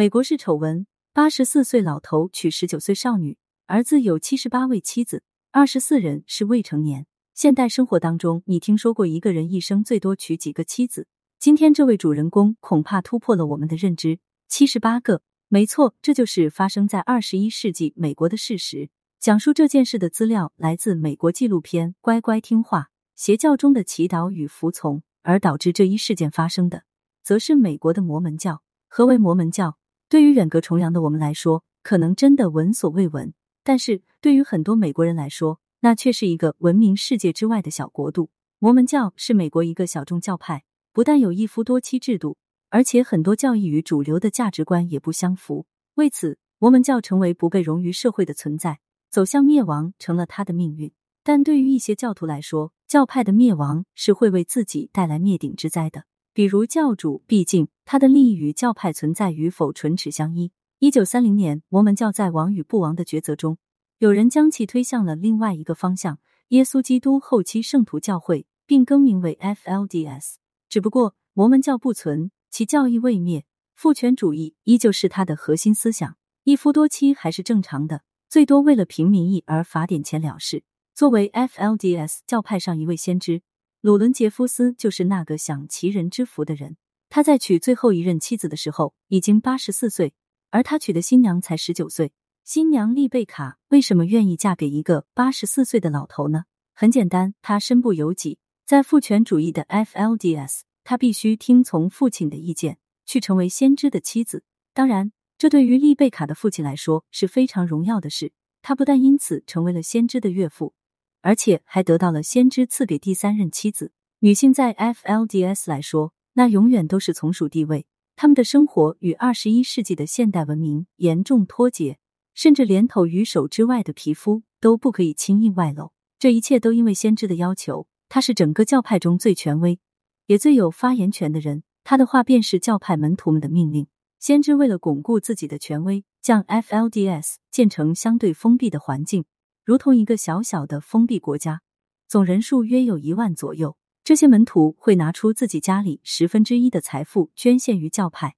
[0.00, 7.04] 美国式丑闻：八十四岁老头娶十九岁少女，儿子有七十八位妻子，二十四人是未成年。
[7.34, 11.06] 现代生活当中，你听说过一个人一生最多娶几个妻子？
[11.38, 15.20] 今天这位主人公恐怕突破了我们的认知，七十八个。
[15.48, 18.88] 没错，这就是发生在二十一世纪美国的事实。
[19.20, 22.80] 讲述这件事的资料来自美国纪录片《乖乖听话》，
[23.16, 26.84] 邪教中的祈祷与服从，而导致这一事件发生的，
[27.22, 28.62] 则是美国的摩门教。
[28.88, 29.76] 何为摩门教？
[30.10, 33.30] 对于远隔重洋的我们来说，可能真的闻所未闻；
[33.62, 38.28] 但是对于很多美国人来说，那却是一个闻名世界之外的小国度。
[38.58, 42.36] 摩门教是美国一个小众教派，不但有一夫多妻制度，
[42.70, 45.66] 而且很多教义与主流的价值观也不相符。
[45.94, 50.90] 为此，摩门教成为不被容于社会的存在，走向灭亡成了他的命运。
[51.22, 56.02] 但对于一些教徒来说，教派的灭亡是会为自己带来灭顶之灾的。
[56.32, 60.52] 比如教主，毕竟他的利益与教派存在与否唇齿相依。
[60.78, 63.58] 一九三零年，摩门教在亡与不亡的抉择中，
[63.98, 66.20] 有人将其推向了另外一个方向——
[66.50, 70.36] 耶稣基督后期圣徒教会，并更名为 FLDS。
[70.68, 80.62] 只不过，摩门教不存，其教义未灭，父权主义依旧是他的核心思想，一夫多妻还是正常的，最多为了平民意而罚点钱了事。
[80.94, 83.42] 作为 FLDS 教派上一位先知。
[83.82, 86.76] 鲁伦杰夫斯就是那个享其人之福的人。
[87.08, 90.12] 他在娶最后一任妻子的时候已经八十四岁，
[90.50, 92.12] 而他娶的新娘才十九岁。
[92.44, 96.44] 新娘丽贝卡为什么愿意嫁给一个八十四岁的老头呢？
[96.74, 98.38] 很简单，她身不由己。
[98.66, 104.44] 在父权主义的 FLDS，她必须听从父亲的意见，去成为先知的妻子。
[104.74, 108.32] 当然，这对于丽贝卡的父亲来说是非常荣耀的事。
[108.60, 110.74] 他不但因此成为了先知的岳父。
[111.20, 113.92] 而且还得到了先知赐给第三任妻子。
[114.20, 117.86] 女性在 FLDS 来说，那永远都是从属地位。
[118.16, 121.98] 他们的生活与二十一世纪的现代文明严重脱节，
[122.34, 125.92] 甚至连头与手之外的皮肤都不可以轻易外露。
[126.18, 127.86] 这一切都因为先知的要求。
[128.10, 129.78] 他是整个教派中最权威，
[130.26, 131.62] 也最有发言权的人。
[131.84, 133.86] 他的话便是教派门徒们的命令。
[134.18, 139.24] 先知为了巩固自己的权威，将 FLDS 建成相对封闭的环境。
[139.64, 141.60] 如同一个小小的封闭国家，
[142.08, 143.76] 总人数约有一万左右。
[144.02, 148.34] 这些门徒会拿出自己家里十分之一的财富捐献于教派。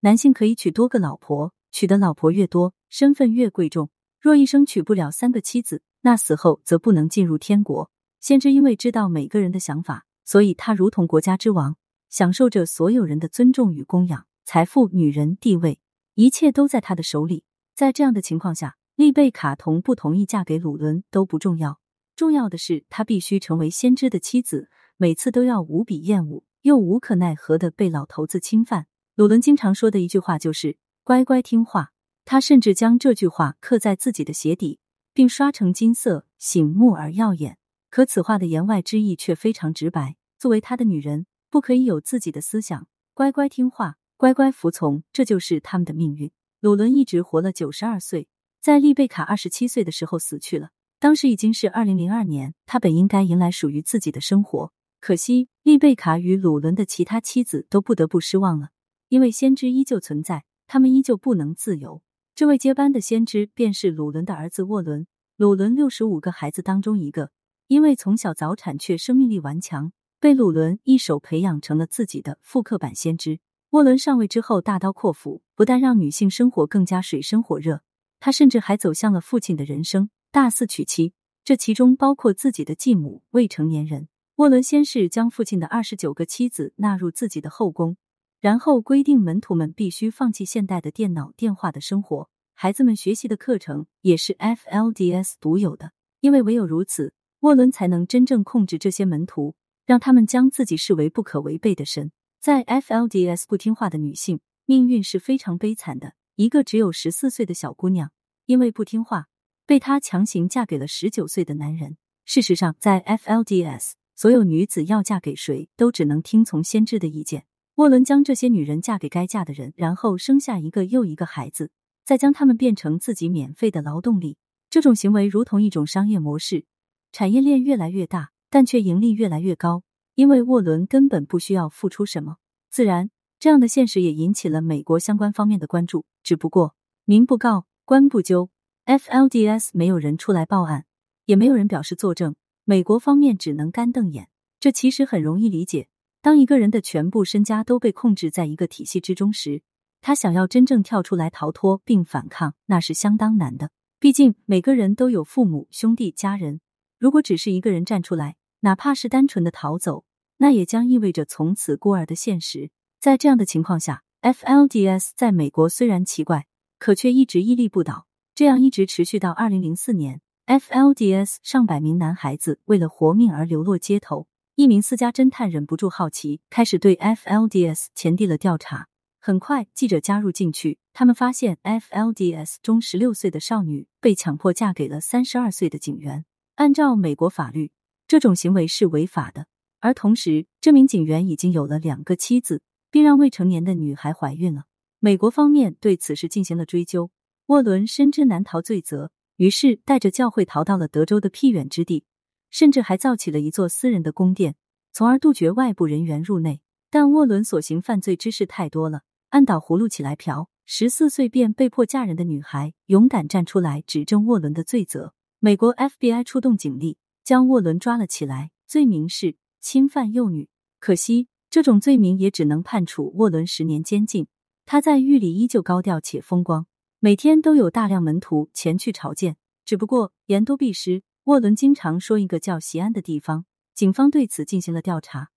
[0.00, 3.90] 男性可以娶多个老婆，娶的老婆越多，身份越贵重。
[4.20, 7.90] 若一生娶不了三个妻子，那死后则不能进入天国。
[8.20, 11.76] 先知因为知道每个人的想法，所以他如同国家之王，
[12.10, 14.26] 享受着所有人的尊重与供养。
[14.44, 15.80] 财富、女人、地位，
[16.14, 17.44] 一切都在他的手里。
[17.74, 18.76] 在这样的情况下。
[18.96, 21.80] 丽贝卡同不同意嫁给鲁伦都不重要，
[22.16, 28.86] 重要的是她必须成为先知的妻子，每次都要无比厌恶又无可奈何的被老头子侵犯。
[29.14, 31.92] 鲁伦经常说的一句话就是“乖乖听话”，
[32.24, 34.78] 他甚至将这句话刻在自己的鞋底，
[35.12, 37.58] 并刷成金色，醒目而耀眼。
[37.90, 46.32] 可此话的言外之意却非常直白：作为他的女人，不可以有自己的思想，乖乖听话，乖乖服从，这就是他们的命运。
[46.60, 48.28] 鲁伦一直活了九十二岁。
[48.66, 58.70] 在丽贝卡二十七岁的时候死去了，当时已经是二零零二年，他本应该迎来属于自己的生活，可惜丽贝卡与鲁伦的其他妻子都不得不失望了，
[59.08, 62.02] 因为先知依旧存在，他们依旧不能自由。
[62.34, 65.06] 这位接班的先知便是鲁伦的儿子沃伦。
[65.36, 67.30] 鲁伦六十五个孩子当中一个，
[67.68, 73.38] 因为从小早产却生命力顽强，被鲁伦一手培养成了自己的复刻版先知。
[73.70, 77.82] 沃伦上位之后大刀阔斧，不但让女性生活更加水深火热。
[78.26, 81.12] 他甚至还走向了父亲的人生，大肆娶妻，
[81.44, 84.08] 这其中包括自己的继母、未成年人。
[84.34, 87.96] 沃伦先是将父亲的二十九个妻子纳入自己的后宫，
[88.40, 99.54] 然后规定门徒们必须放弃现代的电脑、电话的生活，孩子们学习的课程也是 FLDS 独有的，因为唯有如此，沃伦才能真正控制这些门徒，
[99.86, 102.10] 让他们将自己视为不可违背的神。
[102.40, 106.14] 在 FLDS 不听话的女性命运是非常悲惨的。
[106.34, 108.10] 一个只有十四岁的小姑娘，
[108.46, 109.26] 因为不听话，
[109.66, 111.96] 被他强行嫁给了十九岁的男人。
[112.24, 117.44] 事实上，在 FLDS，所有女子要嫁给谁，都只能听从先知的意见。
[117.74, 121.70] 沃伦将这些女人嫁给该嫁的人，然后生下一个又一个孩子，
[122.04, 124.38] 再将他们变成自己免费的劳动力。
[124.70, 126.64] 这种行为如同一种商业模式，
[127.12, 129.82] 产业链越来越大，但却盈利越来越高，
[130.14, 132.36] 因为沃伦根本不需要付出什么，
[132.70, 133.10] 自然。
[133.38, 136.06] 这样的现实也引起了美国相关方面的关注。
[136.22, 138.50] 只不过民不告，官不究
[138.86, 140.86] ，FLDS 没有人出来报案，
[141.26, 142.34] 也没有人表示作证，
[142.64, 144.28] 美国方面只能干瞪眼。
[144.58, 145.86] 这其实很容易理解。
[146.20, 149.62] 当一个人的全部身家都被控制在一个体系之中时，
[150.00, 153.70] 他想要真正跳出来逃脱并反抗，那是相当难的。
[154.00, 156.60] 毕竟每个人都有父母、兄弟、家人，
[156.98, 160.04] 如果只是一个人站出来，哪怕是单纯的逃走，
[160.38, 162.72] 那也将意味着从此孤儿的现实。
[162.98, 166.46] 在这样的情况下，FLDS 在美国虽然奇怪，
[166.78, 168.06] 可却一直屹立不倒。
[168.34, 174.26] 这样一直持续到二零零四年，FLDS 上百名男孩子为了活命而流落街头。
[174.56, 178.88] 一名私家侦探忍不住好奇，开始对 FLDS 前地了调查。
[179.18, 186.24] 很快，记者加入进去，他们发现 FLDS 中十六岁的少女被强迫嫁给了三十二岁的警员。
[186.54, 187.72] 按照美国法律，
[188.06, 189.46] 这种行为是违法的。
[189.80, 194.64] 而同时，这名警员已经有了两个妻子，并让未成年的女孩怀孕了。
[195.06, 197.12] 美国方面对此事进行了追究。
[197.46, 202.02] 沃伦深知难逃罪责，于是带着教会逃到了德州的僻远之地，
[202.50, 204.56] 甚至还造起了一座私人的宫殿，
[204.92, 206.60] 从而杜绝外部人员入内。
[206.90, 210.50] 但沃伦所行犯罪之事太多了，按倒葫芦起来瓢。
[210.64, 220.48] 十四岁便被迫嫁人的女孩勇敢站出来指证沃伦的罪责，美国 FBI 出动警力将沃伦抓了起来，罪名是侵犯幼女。
[220.80, 224.26] 可惜这种罪名也只能判处沃伦十年监禁。
[224.66, 226.66] 他在狱里依旧高调且风光。
[226.98, 231.04] 每天都有大量门徒前去朝见，只不过言多必失。
[231.24, 235.30] 沃伦经常说一个叫西安的地方，警方对此进行了调查，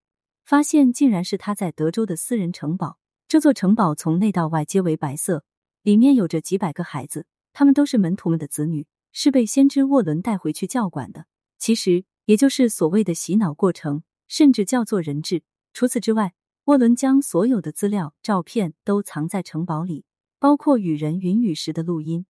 [0.44, 2.98] 发现竟然是他在德州的私人城堡。
[3.28, 5.44] 这座城堡从内到外皆为白色，
[5.84, 11.26] 里面有着几百个孩子，他们都是门徒们的子女，是被先知沃伦带回去教管的。
[11.60, 15.44] 其实也就是所谓的洗脑过程，甚至叫做人质。
[15.74, 16.34] 除此之外，
[16.70, 20.06] 沃伦将所有的资料、照片都藏在城堡里。
[20.38, 22.28] 包括与人云雨时的录音，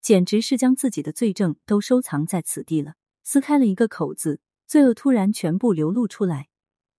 [0.00, 2.94] 简直是将自己的罪证都收藏在此地了。
[3.22, 6.48] 撕开了一个口子，罪恶突然全部流露出来，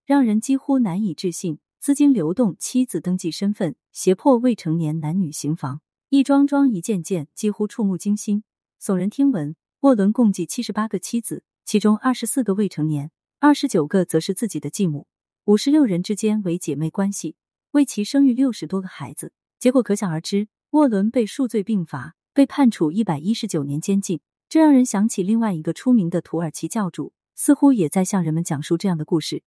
[0.05, 1.57] 让人几乎难以置信。
[1.79, 8.43] 资金流动、妻子登记身份、胁迫未成年男女行房，一桩桩一件件，几乎触目惊心、
[8.79, 9.55] 耸人听闻。
[9.79, 13.09] 沃伦共计七十八个妻子，其中二十四个未成年，
[13.39, 15.07] 二十九个则是自己的继母，
[15.45, 17.35] 五十六人之间为姐妹关系，
[17.69, 19.31] 为其生育六十多个孩子。
[19.59, 24.21] 结果可想而知，沃伦被数罪并罚，被判处一百一十九年监禁。
[24.49, 29.43] 这让人想起另外一个出名的土耳其教主，似乎也在向人们讲述这样的故事。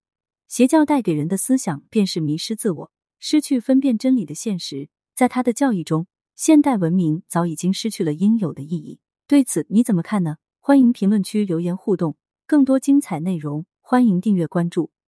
[0.46, 4.90] 邪教带给人的思想便是迷失自我、失去分辨真理的现实。
[5.16, 6.06] 在他的教义中，
[6.36, 9.00] 现代文明早已经失去了应有的意义。
[9.26, 10.36] 对此你怎么看呢？
[10.60, 12.16] 欢迎评论区留言互动。
[12.46, 14.92] 更多精彩内容，欢迎订阅关注。